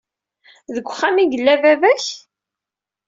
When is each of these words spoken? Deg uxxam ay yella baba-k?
Deg 0.73 0.85
uxxam 0.89 1.15
ay 1.17 1.27
yella 1.31 1.55
baba-k? 1.61 2.05